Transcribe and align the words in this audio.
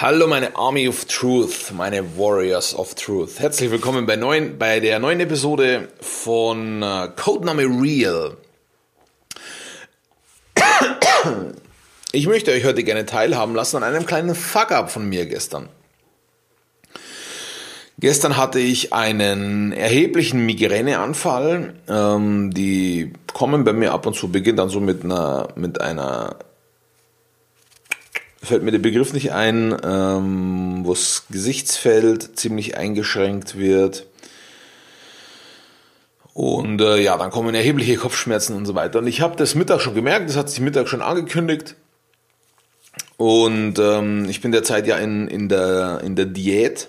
Hallo 0.00 0.28
meine 0.28 0.54
Army 0.54 0.86
of 0.86 1.06
Truth, 1.06 1.72
meine 1.72 2.16
Warriors 2.16 2.72
of 2.72 2.94
Truth. 2.94 3.40
Herzlich 3.40 3.68
willkommen 3.72 4.06
bei, 4.06 4.14
neuen, 4.14 4.56
bei 4.56 4.78
der 4.78 5.00
neuen 5.00 5.18
Episode 5.18 5.88
von 6.00 6.84
äh, 6.84 7.08
Codename 7.16 7.64
Real. 7.64 8.36
Ich 12.12 12.28
möchte 12.28 12.52
euch 12.52 12.64
heute 12.64 12.84
gerne 12.84 13.06
teilhaben 13.06 13.56
lassen 13.56 13.78
an 13.78 13.82
einem 13.82 14.06
kleinen 14.06 14.36
Fuck-up 14.36 14.88
von 14.88 15.08
mir 15.08 15.26
gestern. 15.26 15.68
Gestern 17.98 18.36
hatte 18.36 18.60
ich 18.60 18.92
einen 18.92 19.72
erheblichen 19.72 20.46
Migräneanfall. 20.46 21.74
Ähm, 21.88 22.54
die 22.54 23.14
kommen 23.32 23.64
bei 23.64 23.72
mir 23.72 23.92
ab 23.92 24.06
und 24.06 24.14
zu, 24.14 24.28
beginnt 24.28 24.60
dann 24.60 24.68
so 24.68 24.78
mit 24.78 25.02
einer, 25.02 25.48
mit 25.56 25.80
einer 25.80 26.36
fällt 28.48 28.62
mir 28.62 28.72
der 28.72 28.78
Begriff 28.78 29.12
nicht 29.12 29.32
ein, 29.32 29.76
ähm, 29.84 30.80
wo 30.84 30.92
das 30.92 31.24
Gesichtsfeld 31.30 32.38
ziemlich 32.38 32.76
eingeschränkt 32.76 33.56
wird. 33.56 34.06
Und 36.34 36.80
äh, 36.80 36.98
ja, 36.98 37.16
dann 37.16 37.30
kommen 37.30 37.54
erhebliche 37.54 37.96
Kopfschmerzen 37.96 38.56
und 38.56 38.66
so 38.66 38.74
weiter. 38.74 39.00
Und 39.00 39.06
ich 39.06 39.20
habe 39.20 39.36
das 39.36 39.54
Mittag 39.54 39.80
schon 39.80 39.94
gemerkt, 39.94 40.28
das 40.28 40.36
hat 40.36 40.50
sich 40.50 40.60
Mittag 40.60 40.88
schon 40.88 41.02
angekündigt. 41.02 41.74
Und 43.16 43.78
ähm, 43.80 44.26
ich 44.28 44.40
bin 44.40 44.52
derzeit 44.52 44.86
ja 44.86 44.96
in, 44.98 45.26
in, 45.26 45.48
der, 45.48 46.00
in 46.04 46.14
der 46.14 46.26
Diät 46.26 46.88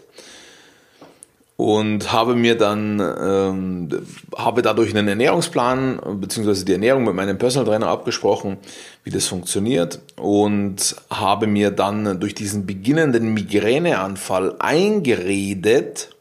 und 1.59 2.13
habe 2.13 2.35
mir 2.35 2.57
dann 2.57 3.01
ähm, 3.01 3.89
habe 4.37 4.61
dadurch 4.61 4.95
einen 4.95 5.09
Ernährungsplan 5.09 5.99
beziehungsweise 6.21 6.63
die 6.63 6.71
Ernährung 6.71 7.03
mit 7.03 7.15
meinem 7.15 7.37
Personal 7.37 7.67
Trainer 7.67 7.87
abgesprochen, 7.87 8.55
wie 9.03 9.09
das 9.09 9.27
funktioniert 9.27 9.99
und 10.15 10.95
habe 11.09 11.47
mir 11.47 11.71
dann 11.71 12.21
durch 12.21 12.33
diesen 12.33 12.65
beginnenden 12.65 13.33
Migräneanfall 13.33 14.55
eingeredet, 14.59 16.15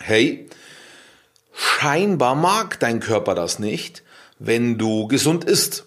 hey, 0.00 0.48
scheinbar 1.52 2.34
mag 2.34 2.80
dein 2.80 2.98
Körper 2.98 3.36
das 3.36 3.60
nicht, 3.60 4.02
wenn 4.40 4.76
du 4.76 5.06
gesund 5.06 5.44
isst. 5.44 5.84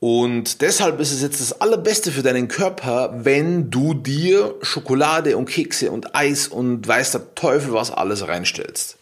Und 0.00 0.62
deshalb 0.62 0.98
ist 0.98 1.12
es 1.12 1.20
jetzt 1.20 1.42
das 1.42 1.60
Allerbeste 1.60 2.10
für 2.10 2.22
deinen 2.22 2.48
Körper, 2.48 3.12
wenn 3.22 3.70
du 3.70 3.92
dir 3.92 4.54
Schokolade 4.62 5.36
und 5.36 5.44
Kekse 5.44 5.90
und 5.90 6.14
Eis 6.14 6.48
und 6.48 6.88
weiß 6.88 7.12
der 7.12 7.34
Teufel 7.34 7.74
was 7.74 7.90
alles 7.90 8.26
reinstellst. 8.26 8.96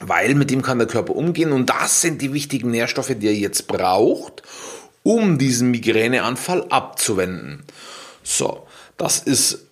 Weil 0.00 0.34
mit 0.34 0.50
dem 0.50 0.62
kann 0.62 0.78
der 0.78 0.88
Körper 0.88 1.14
umgehen 1.14 1.52
und 1.52 1.68
das 1.68 2.00
sind 2.00 2.22
die 2.22 2.32
wichtigen 2.32 2.70
Nährstoffe, 2.70 3.14
die 3.14 3.26
er 3.26 3.34
jetzt 3.34 3.66
braucht, 3.66 4.42
um 5.02 5.36
diesen 5.36 5.70
Migräneanfall 5.70 6.64
abzuwenden. 6.70 7.64
So, 8.22 8.66
das 8.96 9.18
ist 9.18 9.67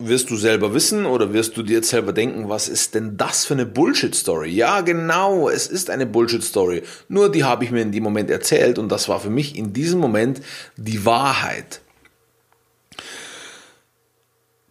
wirst 0.00 0.30
du 0.30 0.36
selber 0.36 0.72
wissen 0.74 1.04
oder 1.06 1.32
wirst 1.32 1.56
du 1.56 1.62
dir 1.62 1.76
jetzt 1.76 1.90
selber 1.90 2.12
denken, 2.12 2.48
was 2.48 2.68
ist 2.68 2.94
denn 2.94 3.16
das 3.16 3.44
für 3.44 3.54
eine 3.54 3.66
Bullshit-Story? 3.66 4.50
Ja, 4.50 4.80
genau, 4.80 5.48
es 5.48 5.66
ist 5.66 5.90
eine 5.90 6.06
Bullshit-Story. 6.06 6.82
Nur 7.08 7.30
die 7.30 7.44
habe 7.44 7.64
ich 7.64 7.70
mir 7.70 7.82
in 7.82 7.92
dem 7.92 8.02
Moment 8.02 8.30
erzählt 8.30 8.78
und 8.78 8.88
das 8.88 9.08
war 9.08 9.20
für 9.20 9.30
mich 9.30 9.56
in 9.56 9.72
diesem 9.72 10.00
Moment 10.00 10.40
die 10.76 11.04
Wahrheit. 11.04 11.82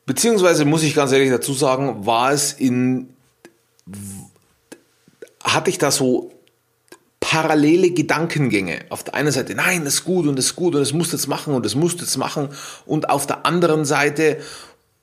Beziehungsweise 0.05 0.65
muss 0.65 0.81
ich 0.81 0.95
ganz 0.95 1.11
ehrlich 1.11 1.29
dazu 1.29 1.53
sagen, 1.53 2.07
war 2.07 2.31
es 2.31 2.53
in, 2.53 3.13
hatte 5.43 5.69
ich 5.69 5.77
da 5.77 5.91
so 5.91 6.31
parallele 7.19 7.91
Gedankengänge. 7.91 8.79
Auf 8.89 9.03
der 9.03 9.13
einen 9.13 9.31
Seite, 9.31 9.53
nein, 9.53 9.85
das 9.85 9.95
ist 9.95 10.05
gut 10.05 10.25
und 10.25 10.35
das 10.35 10.45
ist 10.45 10.55
gut 10.55 10.73
und 10.73 10.81
das 10.81 10.93
musst 10.93 11.13
du 11.13 11.17
jetzt 11.17 11.27
machen 11.27 11.53
und 11.53 11.63
das 11.63 11.75
musst 11.75 11.99
du 11.99 12.05
jetzt 12.05 12.17
machen. 12.17 12.49
Und 12.87 13.11
auf 13.11 13.27
der 13.27 13.45
anderen 13.45 13.85
Seite, 13.85 14.39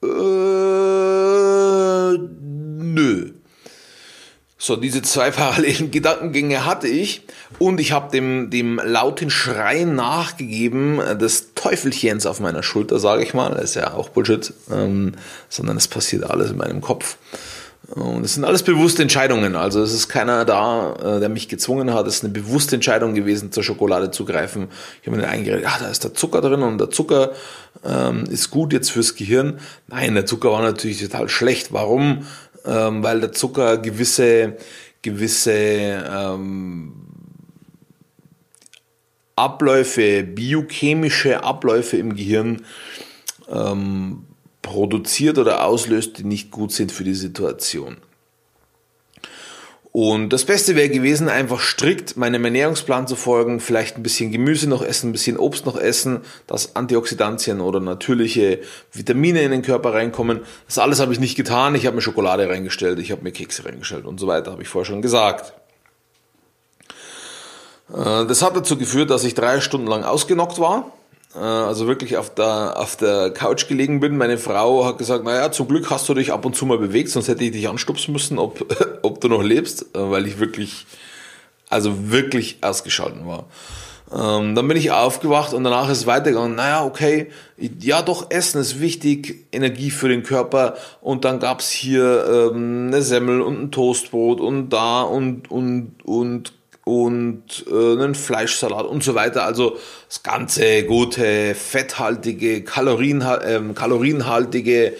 äh, 0.02 0.06
nö. 2.18 3.30
So, 4.58 4.76
diese 4.76 5.02
zwei 5.02 5.30
parallelen 5.32 5.90
Gedankengänge 5.90 6.64
hatte 6.64 6.88
ich 6.88 7.22
und 7.58 7.78
ich 7.80 7.92
habe 7.92 8.10
dem, 8.10 8.50
dem 8.50 8.80
lauten 8.82 9.30
Schreien 9.30 9.94
nachgegeben 9.94 11.00
des 11.18 11.54
Teufelchens 11.54 12.26
auf 12.26 12.40
meiner 12.40 12.62
Schulter, 12.62 12.98
sage 12.98 13.22
ich 13.22 13.34
mal. 13.34 13.50
Das 13.50 13.64
ist 13.64 13.74
ja 13.74 13.94
auch 13.94 14.08
Bullshit, 14.08 14.52
ähm, 14.72 15.12
sondern 15.48 15.76
es 15.76 15.88
passiert 15.88 16.24
alles 16.24 16.50
in 16.50 16.56
meinem 16.56 16.80
Kopf. 16.80 17.16
Und 17.94 18.24
es 18.24 18.34
sind 18.34 18.44
alles 18.44 18.64
bewusste 18.64 19.02
Entscheidungen. 19.02 19.54
Also 19.54 19.80
es 19.80 19.92
ist 19.92 20.08
keiner 20.08 20.44
da, 20.44 20.94
äh, 20.94 21.20
der 21.20 21.28
mich 21.28 21.48
gezwungen 21.48 21.94
hat. 21.94 22.06
Es 22.06 22.16
ist 22.16 22.24
eine 22.24 22.32
bewusste 22.32 22.74
Entscheidung 22.74 23.14
gewesen, 23.14 23.52
zur 23.52 23.62
Schokolade 23.62 24.10
zu 24.10 24.24
greifen. 24.24 24.68
Ich 25.00 25.06
habe 25.06 25.16
mir 25.16 25.28
eingeredet, 25.28 25.66
ah, 25.68 25.78
da 25.78 25.88
ist 25.88 26.02
der 26.02 26.12
Zucker 26.12 26.40
drin 26.40 26.62
und 26.62 26.78
der 26.78 26.90
Zucker 26.90 27.32
ähm, 27.84 28.24
ist 28.28 28.50
gut 28.50 28.72
jetzt 28.72 28.90
fürs 28.90 29.14
Gehirn. 29.14 29.60
Nein, 29.86 30.14
der 30.14 30.26
Zucker 30.26 30.50
war 30.50 30.62
natürlich 30.62 31.00
total 31.00 31.28
schlecht. 31.28 31.72
Warum? 31.72 32.26
Ähm, 32.64 33.04
weil 33.04 33.20
der 33.20 33.30
Zucker 33.30 33.78
gewisse, 33.78 34.56
gewisse 35.02 35.52
ähm, 35.52 36.92
Abläufe, 39.36 40.24
biochemische 40.24 41.44
Abläufe 41.44 41.98
im 41.98 42.16
Gehirn 42.16 42.64
ähm, 43.48 44.24
produziert 44.66 45.38
oder 45.38 45.64
auslöst, 45.64 46.18
die 46.18 46.24
nicht 46.24 46.50
gut 46.50 46.72
sind 46.72 46.90
für 46.90 47.04
die 47.04 47.14
Situation. 47.14 47.98
Und 49.92 50.30
das 50.30 50.44
Beste 50.44 50.74
wäre 50.74 50.90
gewesen, 50.90 51.30
einfach 51.30 51.60
strikt 51.60 52.18
meinem 52.18 52.44
Ernährungsplan 52.44 53.06
zu 53.06 53.16
folgen, 53.16 53.60
vielleicht 53.60 53.96
ein 53.96 54.02
bisschen 54.02 54.30
Gemüse 54.32 54.68
noch 54.68 54.82
essen, 54.82 55.08
ein 55.08 55.12
bisschen 55.12 55.38
Obst 55.38 55.64
noch 55.64 55.78
essen, 55.78 56.20
dass 56.46 56.76
Antioxidantien 56.76 57.62
oder 57.62 57.80
natürliche 57.80 58.58
Vitamine 58.92 59.40
in 59.40 59.52
den 59.52 59.62
Körper 59.62 59.94
reinkommen. 59.94 60.40
Das 60.66 60.78
alles 60.78 61.00
habe 61.00 61.12
ich 61.14 61.20
nicht 61.20 61.36
getan. 61.36 61.76
Ich 61.76 61.86
habe 61.86 61.96
mir 61.96 62.02
Schokolade 62.02 62.46
reingestellt, 62.48 62.98
ich 62.98 63.12
habe 63.12 63.22
mir 63.22 63.32
Kekse 63.32 63.64
reingestellt 63.64 64.04
und 64.04 64.20
so 64.20 64.26
weiter, 64.26 64.50
habe 64.50 64.62
ich 64.62 64.68
vorher 64.68 64.86
schon 64.86 65.00
gesagt. 65.00 65.54
Äh, 67.90 68.26
das 68.26 68.42
hat 68.42 68.56
dazu 68.56 68.76
geführt, 68.76 69.10
dass 69.10 69.24
ich 69.24 69.34
drei 69.34 69.60
Stunden 69.60 69.86
lang 69.86 70.02
ausgenockt 70.04 70.58
war 70.58 70.92
also 71.40 71.86
wirklich 71.86 72.16
auf 72.16 72.34
der, 72.34 72.78
auf 72.78 72.96
der 72.96 73.30
Couch 73.30 73.68
gelegen 73.68 74.00
bin. 74.00 74.16
Meine 74.16 74.38
Frau 74.38 74.84
hat 74.84 74.98
gesagt, 74.98 75.24
naja, 75.24 75.52
zum 75.52 75.68
Glück 75.68 75.90
hast 75.90 76.08
du 76.08 76.14
dich 76.14 76.32
ab 76.32 76.44
und 76.44 76.56
zu 76.56 76.66
mal 76.66 76.78
bewegt, 76.78 77.10
sonst 77.10 77.28
hätte 77.28 77.44
ich 77.44 77.52
dich 77.52 77.68
anstupsen 77.68 78.12
müssen, 78.12 78.38
ob, 78.38 78.64
ob 79.02 79.20
du 79.20 79.28
noch 79.28 79.42
lebst, 79.42 79.82
äh, 79.94 80.10
weil 80.10 80.26
ich 80.26 80.38
wirklich, 80.38 80.86
also 81.68 82.10
wirklich 82.10 82.58
ausgeschalten 82.62 83.26
war. 83.26 83.44
Ähm, 84.12 84.54
dann 84.54 84.68
bin 84.68 84.76
ich 84.76 84.92
aufgewacht 84.92 85.52
und 85.52 85.64
danach 85.64 85.90
ist 85.90 85.98
es 85.98 86.06
weitergegangen. 86.06 86.54
Naja, 86.54 86.84
okay, 86.84 87.28
ja 87.80 88.02
doch, 88.02 88.30
Essen 88.30 88.60
ist 88.60 88.80
wichtig, 88.80 89.46
Energie 89.50 89.90
für 89.90 90.08
den 90.08 90.22
Körper. 90.22 90.74
Und 91.00 91.24
dann 91.24 91.40
gab's 91.40 91.70
hier 91.70 92.52
ähm, 92.52 92.86
eine 92.88 93.02
Semmel 93.02 93.40
und 93.40 93.60
ein 93.60 93.70
Toastbrot 93.72 94.40
und 94.40 94.70
da 94.70 95.02
und, 95.02 95.50
und, 95.50 95.92
und 96.04 96.52
und 96.86 97.66
äh, 97.68 97.74
einen 97.74 98.14
Fleischsalat 98.14 98.86
und 98.86 99.02
so 99.02 99.16
weiter. 99.16 99.42
Also 99.42 99.76
das 100.08 100.22
ganze 100.22 100.84
gute, 100.84 101.56
fetthaltige, 101.56 102.62
Kalorien, 102.62 103.24
ähm, 103.44 103.74
kalorienhaltige, 103.74 104.92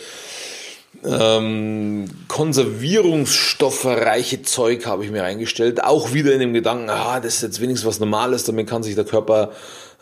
ähm, 1.04 2.06
konservierungsstoffreiche 2.26 4.42
Zeug 4.42 4.84
habe 4.84 5.04
ich 5.04 5.12
mir 5.12 5.22
eingestellt. 5.22 5.84
Auch 5.84 6.12
wieder 6.12 6.32
in 6.32 6.40
dem 6.40 6.52
Gedanken, 6.52 6.90
ah, 6.90 7.20
das 7.20 7.36
ist 7.36 7.42
jetzt 7.42 7.60
wenigstens 7.60 7.86
was 7.86 8.00
Normales, 8.00 8.42
damit 8.42 8.68
kann 8.68 8.82
sich 8.82 8.96
der 8.96 9.04
Körper, 9.04 9.52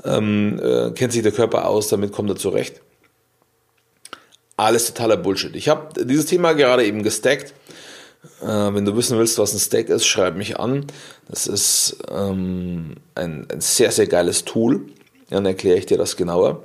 ähm, 0.06 0.58
äh, 0.62 0.90
kennt 0.92 1.12
sich 1.12 1.22
der 1.22 1.32
Körper 1.32 1.68
aus, 1.68 1.88
damit 1.88 2.12
kommt 2.12 2.30
er 2.30 2.36
zurecht. 2.36 2.80
Alles 4.56 4.86
totaler 4.86 5.18
Bullshit. 5.18 5.54
Ich 5.54 5.68
habe 5.68 6.02
dieses 6.02 6.24
Thema 6.24 6.54
gerade 6.54 6.86
eben 6.86 7.02
gestackt 7.02 7.52
wenn 8.40 8.84
du 8.84 8.96
wissen 8.96 9.18
willst, 9.18 9.38
was 9.38 9.54
ein 9.54 9.58
Stack 9.58 9.88
ist, 9.88 10.06
schreib 10.06 10.36
mich 10.36 10.58
an. 10.58 10.86
Das 11.28 11.46
ist 11.46 11.96
ähm, 12.10 12.96
ein, 13.14 13.46
ein, 13.50 13.60
sehr, 13.60 13.90
sehr 13.90 14.06
geiles 14.06 14.44
Tool. 14.44 14.86
Dann 15.30 15.46
erkläre 15.46 15.78
ich 15.78 15.86
dir 15.86 15.98
das 15.98 16.16
genauer. 16.16 16.62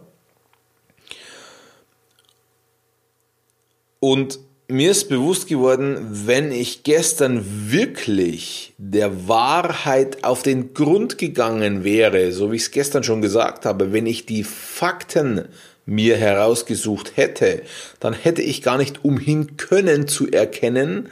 Und 3.99 4.39
mir 4.71 4.91
ist 4.91 5.09
bewusst 5.09 5.47
geworden, 5.47 5.97
wenn 6.27 6.51
ich 6.51 6.83
gestern 6.83 7.43
wirklich 7.71 8.73
der 8.77 9.27
Wahrheit 9.27 10.23
auf 10.23 10.43
den 10.43 10.73
Grund 10.75 11.17
gegangen 11.17 11.83
wäre, 11.83 12.31
so 12.31 12.51
wie 12.51 12.57
ich 12.57 12.63
es 12.63 12.71
gestern 12.71 13.03
schon 13.03 13.21
gesagt 13.21 13.65
habe, 13.65 13.91
wenn 13.91 14.05
ich 14.05 14.27
die 14.27 14.43
Fakten 14.43 15.45
mir 15.87 16.17
herausgesucht 16.17 17.17
hätte, 17.17 17.63
dann 17.99 18.13
hätte 18.13 18.43
ich 18.43 18.61
gar 18.61 18.77
nicht 18.77 19.03
umhin 19.03 19.57
können 19.57 20.07
zu 20.07 20.29
erkennen, 20.29 21.09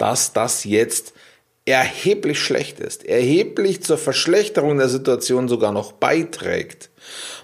dass 0.00 0.32
das 0.32 0.64
jetzt 0.64 1.12
erheblich 1.66 2.40
schlecht 2.40 2.80
ist, 2.80 3.04
erheblich 3.04 3.82
zur 3.82 3.98
Verschlechterung 3.98 4.78
der 4.78 4.88
Situation 4.88 5.46
sogar 5.46 5.72
noch 5.72 5.92
beiträgt. 5.92 6.90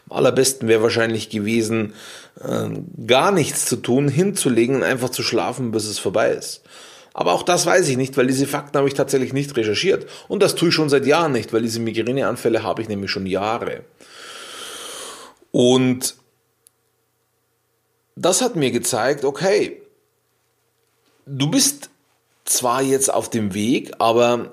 Am 0.08 0.16
allerbesten 0.16 0.66
wäre 0.66 0.82
wahrscheinlich 0.82 1.28
gewesen, 1.28 1.92
äh, 2.40 2.68
gar 3.06 3.30
nichts 3.30 3.66
zu 3.66 3.76
tun, 3.76 4.08
hinzulegen 4.08 4.76
und 4.76 4.82
einfach 4.82 5.10
zu 5.10 5.22
schlafen, 5.22 5.70
bis 5.70 5.84
es 5.84 5.98
vorbei 5.98 6.30
ist. 6.30 6.62
Aber 7.12 7.32
auch 7.32 7.42
das 7.42 7.66
weiß 7.66 7.88
ich 7.88 7.96
nicht, 7.96 8.16
weil 8.16 8.26
diese 8.26 8.46
Fakten 8.46 8.76
habe 8.76 8.88
ich 8.88 8.94
tatsächlich 8.94 9.32
nicht 9.32 9.56
recherchiert. 9.56 10.06
Und 10.28 10.42
das 10.42 10.54
tue 10.54 10.68
ich 10.68 10.74
schon 10.74 10.90
seit 10.90 11.06
Jahren 11.06 11.32
nicht, 11.32 11.52
weil 11.52 11.62
diese 11.62 11.80
Migräneanfälle 11.80 12.62
habe 12.62 12.82
ich 12.82 12.88
nämlich 12.88 13.10
schon 13.10 13.26
Jahre. 13.26 13.84
Und 15.50 16.16
das 18.16 18.42
hat 18.42 18.56
mir 18.56 18.70
gezeigt, 18.70 19.24
okay, 19.24 19.80
du 21.26 21.50
bist 21.50 21.90
zwar 22.46 22.82
jetzt 22.82 23.12
auf 23.12 23.28
dem 23.28 23.54
Weg, 23.54 23.92
aber 23.98 24.52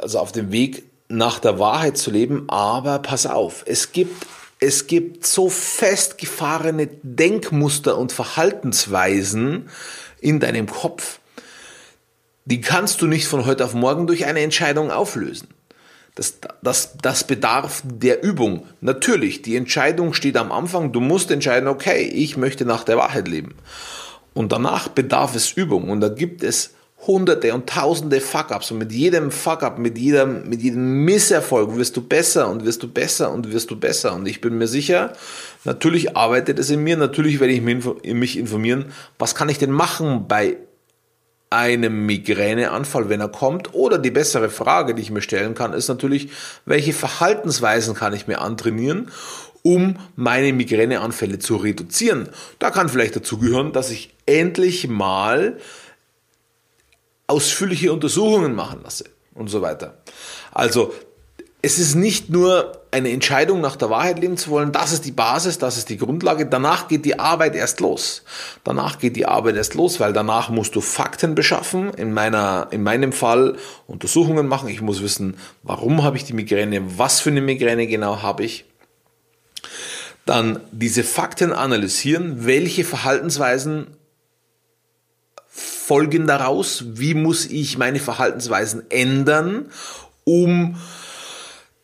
also 0.00 0.18
auf 0.18 0.32
dem 0.32 0.52
Weg 0.52 0.84
nach 1.08 1.38
der 1.38 1.58
Wahrheit 1.58 1.98
zu 1.98 2.10
leben, 2.10 2.44
aber 2.48 2.98
pass 2.98 3.26
auf, 3.26 3.64
es 3.66 3.92
gibt 3.92 4.26
es 4.58 4.86
gibt 4.86 5.26
so 5.26 5.50
festgefahrene 5.50 6.88
Denkmuster 7.02 7.98
und 7.98 8.12
Verhaltensweisen 8.12 9.68
in 10.20 10.40
deinem 10.40 10.66
Kopf, 10.66 11.20
die 12.46 12.60
kannst 12.62 13.02
du 13.02 13.06
nicht 13.06 13.26
von 13.26 13.44
heute 13.44 13.64
auf 13.64 13.74
morgen 13.74 14.06
durch 14.06 14.24
eine 14.24 14.40
Entscheidung 14.40 14.90
auflösen. 14.90 15.48
Das, 16.14 16.38
das, 16.62 16.96
das 17.02 17.24
bedarf 17.24 17.82
der 17.84 18.22
Übung. 18.22 18.66
Natürlich, 18.80 19.42
die 19.42 19.56
Entscheidung 19.56 20.14
steht 20.14 20.38
am 20.38 20.50
Anfang. 20.50 20.92
Du 20.92 21.00
musst 21.00 21.30
entscheiden, 21.30 21.68
okay, 21.68 22.04
ich 22.04 22.38
möchte 22.38 22.64
nach 22.64 22.84
der 22.84 22.96
Wahrheit 22.96 23.28
leben. 23.28 23.54
Und 24.32 24.52
danach 24.52 24.88
bedarf 24.88 25.34
es 25.34 25.52
Übung. 25.52 25.90
Und 25.90 26.00
da 26.00 26.08
gibt 26.08 26.42
es 26.42 26.70
hunderte 27.06 27.54
und 27.54 27.68
tausende 27.68 28.20
Fuck-Ups. 28.20 28.70
Und 28.70 28.78
mit 28.78 28.92
jedem 28.92 29.30
Fuck-Up, 29.30 29.78
mit 29.78 29.98
jedem, 29.98 30.48
mit 30.48 30.62
jedem 30.62 31.04
Misserfolg 31.04 31.76
wirst 31.76 31.96
du 31.96 32.02
besser 32.02 32.48
und 32.48 32.64
wirst 32.64 32.82
du 32.82 32.88
besser 32.88 33.32
und 33.32 33.52
wirst 33.52 33.70
du 33.70 33.78
besser. 33.78 34.14
Und 34.14 34.26
ich 34.26 34.40
bin 34.40 34.58
mir 34.58 34.66
sicher, 34.66 35.12
natürlich 35.64 36.16
arbeitet 36.16 36.58
es 36.58 36.70
in 36.70 36.82
mir. 36.82 36.96
Natürlich 36.96 37.38
werde 37.38 37.52
ich 37.52 37.62
mich 37.62 38.38
informieren, 38.38 38.86
was 39.18 39.34
kann 39.34 39.48
ich 39.48 39.58
denn 39.58 39.70
machen 39.70 40.26
bei 40.26 40.56
einem 41.50 42.06
Migräneanfall, 42.06 43.08
wenn 43.08 43.20
er 43.20 43.28
kommt? 43.28 43.74
Oder 43.74 43.98
die 43.98 44.10
bessere 44.10 44.50
Frage, 44.50 44.94
die 44.94 45.02
ich 45.02 45.10
mir 45.10 45.22
stellen 45.22 45.54
kann, 45.54 45.74
ist 45.74 45.88
natürlich, 45.88 46.30
welche 46.64 46.92
Verhaltensweisen 46.92 47.94
kann 47.94 48.14
ich 48.14 48.26
mir 48.26 48.40
antrainieren, 48.40 49.10
um 49.62 49.96
meine 50.16 50.52
Migräneanfälle 50.52 51.38
zu 51.38 51.56
reduzieren? 51.56 52.28
Da 52.58 52.70
kann 52.70 52.88
vielleicht 52.88 53.16
dazugehören, 53.16 53.72
dass 53.72 53.90
ich 53.90 54.14
endlich 54.26 54.88
mal 54.88 55.58
ausführliche 57.26 57.92
Untersuchungen 57.92 58.54
machen 58.54 58.80
lasse 58.82 59.04
und 59.34 59.48
so 59.48 59.62
weiter. 59.62 59.98
Also 60.52 60.92
es 61.66 61.80
ist 61.80 61.96
nicht 61.96 62.30
nur 62.30 62.80
eine 62.92 63.10
Entscheidung 63.10 63.60
nach 63.60 63.74
der 63.74 63.90
Wahrheit 63.90 64.20
leben 64.20 64.36
zu 64.36 64.50
wollen, 64.50 64.70
das 64.70 64.92
ist 64.92 65.04
die 65.04 65.10
Basis, 65.10 65.58
das 65.58 65.76
ist 65.76 65.88
die 65.88 65.96
Grundlage. 65.96 66.46
Danach 66.46 66.86
geht 66.86 67.04
die 67.04 67.18
Arbeit 67.18 67.56
erst 67.56 67.80
los. 67.80 68.22
Danach 68.62 69.00
geht 69.00 69.16
die 69.16 69.26
Arbeit 69.26 69.56
erst 69.56 69.74
los, 69.74 69.98
weil 69.98 70.12
danach 70.12 70.48
musst 70.48 70.76
du 70.76 70.80
Fakten 70.80 71.34
beschaffen. 71.34 71.92
In 71.94 72.12
meiner, 72.12 72.68
in 72.70 72.84
meinem 72.84 73.12
Fall 73.12 73.56
Untersuchungen 73.88 74.46
machen. 74.46 74.68
Ich 74.68 74.80
muss 74.80 75.02
wissen, 75.02 75.36
warum 75.64 76.04
habe 76.04 76.16
ich 76.16 76.24
die 76.24 76.34
Migräne, 76.34 76.98
was 76.98 77.20
für 77.20 77.30
eine 77.30 77.40
Migräne 77.40 77.88
genau 77.88 78.22
habe 78.22 78.44
ich. 78.44 78.64
Dann 80.24 80.60
diese 80.70 81.02
Fakten 81.02 81.52
analysieren, 81.52 82.46
welche 82.46 82.84
Verhaltensweisen 82.84 83.88
folgen 85.86 86.26
daraus, 86.26 86.84
wie 86.94 87.14
muss 87.14 87.46
ich 87.46 87.78
meine 87.78 88.00
Verhaltensweisen 88.00 88.90
ändern, 88.90 89.66
um 90.24 90.74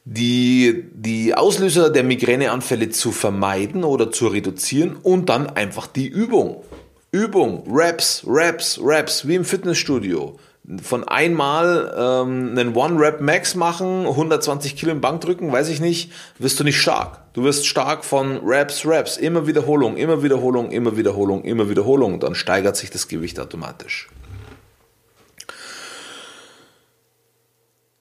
die, 0.05 0.87
die 0.93 1.37
Auslöser 1.37 1.89
der 1.89 2.03
Migräneanfälle 2.03 2.91
zu 2.91 3.13
vermeiden 3.13 3.85
oder 3.85 4.11
zu 4.11 4.27
reduzieren 4.27 4.97
und 4.97 5.29
dann 5.29 5.49
einfach 5.51 5.87
die 5.87 6.09
Übung. 6.09 6.65
Übung, 7.13 7.63
Raps, 7.69 8.25
Raps, 8.27 8.81
Raps, 8.83 9.29
wie 9.29 9.37
im 9.37 9.45
Fitnessstudio. 9.45 10.37
Von 10.81 11.03
einmal 11.09 11.93
ähm, 11.97 12.57
einen 12.57 12.77
One-Rap 12.77 13.21
Max 13.21 13.57
machen, 13.57 14.07
120 14.07 14.77
Kilo 14.77 14.93
im 14.93 15.01
Bank 15.01 15.21
drücken, 15.21 15.51
weiß 15.51 15.69
ich 15.69 15.81
nicht, 15.81 16.13
wirst 16.39 16.61
du 16.61 16.65
nicht 16.65 16.81
stark. 16.81 17.19
Du 17.33 17.43
wirst 17.43 17.67
stark 17.67 18.05
von 18.05 18.41
Raps, 18.45 18.87
Raps, 18.87 19.17
immer 19.17 19.47
Wiederholung, 19.47 19.97
immer 19.97 20.23
Wiederholung, 20.23 20.71
immer 20.71 20.97
Wiederholung, 20.97 21.43
immer 21.43 21.69
Wiederholung. 21.69 22.21
Dann 22.21 22.37
steigert 22.37 22.77
sich 22.77 22.91
das 22.91 23.09
Gewicht 23.09 23.41
automatisch. 23.41 24.09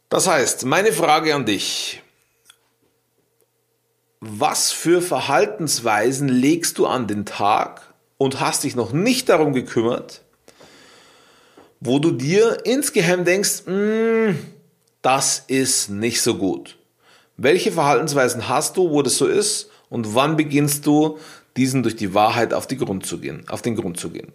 Das 0.09 0.27
heißt, 0.27 0.65
meine 0.65 0.91
Frage 0.91 1.33
an 1.33 1.45
dich. 1.45 2.03
Was 4.19 4.71
für 4.71 5.01
Verhaltensweisen 5.01 6.27
legst 6.29 6.77
du 6.77 6.85
an 6.85 7.07
den 7.07 7.25
Tag 7.25 7.93
und 8.17 8.39
hast 8.39 8.65
dich 8.65 8.75
noch 8.75 8.91
nicht 8.91 9.29
darum 9.29 9.53
gekümmert, 9.53 10.21
wo 11.81 11.99
du 11.99 12.11
dir 12.11 12.59
insgeheim 12.63 13.25
denkst, 13.25 13.63
mm, 13.65 14.35
das 15.01 15.43
ist 15.47 15.89
nicht 15.89 16.21
so 16.21 16.35
gut. 16.35 16.77
Welche 17.37 17.71
Verhaltensweisen 17.71 18.47
hast 18.47 18.77
du, 18.77 18.91
wo 18.91 19.01
das 19.01 19.17
so 19.17 19.25
ist 19.27 19.69
und 19.89 20.13
wann 20.13 20.37
beginnst 20.37 20.85
du, 20.85 21.17
diesen 21.57 21.83
durch 21.83 21.97
die 21.97 22.13
Wahrheit 22.13 22.53
auf, 22.53 22.67
die 22.67 22.77
Grund 22.77 23.05
zu 23.05 23.17
gehen, 23.17 23.43
auf 23.49 23.61
den 23.61 23.75
Grund 23.75 23.99
zu 23.99 24.11
gehen? 24.11 24.31